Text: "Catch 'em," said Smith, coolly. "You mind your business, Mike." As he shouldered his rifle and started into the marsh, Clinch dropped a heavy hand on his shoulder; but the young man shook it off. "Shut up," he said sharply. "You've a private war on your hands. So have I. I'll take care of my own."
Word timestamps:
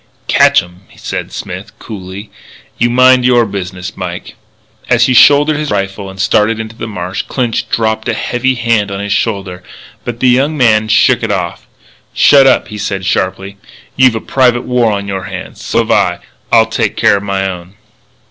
"Catch 0.27 0.63
'em," 0.63 0.81
said 0.95 1.31
Smith, 1.31 1.77
coolly. 1.77 2.31
"You 2.79 2.89
mind 2.89 3.23
your 3.23 3.45
business, 3.45 3.95
Mike." 3.95 4.33
As 4.89 5.05
he 5.05 5.13
shouldered 5.13 5.57
his 5.57 5.69
rifle 5.69 6.09
and 6.09 6.19
started 6.19 6.59
into 6.59 6.75
the 6.75 6.87
marsh, 6.87 7.21
Clinch 7.27 7.69
dropped 7.69 8.09
a 8.09 8.15
heavy 8.15 8.55
hand 8.55 8.89
on 8.89 8.99
his 8.99 9.13
shoulder; 9.13 9.61
but 10.03 10.19
the 10.19 10.27
young 10.29 10.57
man 10.57 10.87
shook 10.87 11.21
it 11.21 11.31
off. 11.31 11.67
"Shut 12.15 12.47
up," 12.47 12.69
he 12.69 12.79
said 12.79 13.05
sharply. 13.05 13.57
"You've 13.95 14.15
a 14.15 14.21
private 14.21 14.63
war 14.63 14.91
on 14.91 15.07
your 15.07 15.25
hands. 15.25 15.63
So 15.63 15.77
have 15.77 15.91
I. 15.91 16.19
I'll 16.51 16.65
take 16.65 16.97
care 16.97 17.17
of 17.17 17.21
my 17.21 17.47
own." 17.47 17.75